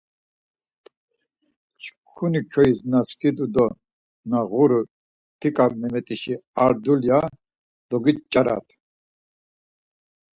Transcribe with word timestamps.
Çkuni 1.83 2.41
kyoiz 2.51 2.79
na 2.91 2.99
skidu 3.09 3.45
do 3.53 3.65
na 4.29 4.39
ğuru 4.51 4.81
Ťiǩa 5.39 5.65
Memet̆işi 5.79 6.35
ar 6.63 6.73
dulya 6.83 7.19
doginç̌arat. 7.89 8.67